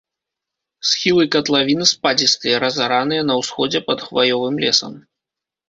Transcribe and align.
Схілы 0.91 1.23
катлавіны 1.35 1.85
спадзістыя, 1.93 2.55
разараныя, 2.65 3.21
на 3.29 3.39
ўсходзе 3.43 3.85
пад 3.91 3.99
хваёвым 4.09 4.61
лесам. 4.67 5.01